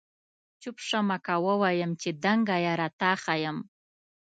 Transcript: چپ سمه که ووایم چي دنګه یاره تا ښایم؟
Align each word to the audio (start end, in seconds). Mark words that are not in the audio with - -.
چپ 0.61 0.77
سمه 0.89 1.17
که 1.25 1.35
ووایم 1.45 1.91
چي 2.01 2.09
دنګه 2.23 2.57
یاره 2.65 2.87
تا 2.99 3.11
ښایم؟ 3.21 3.57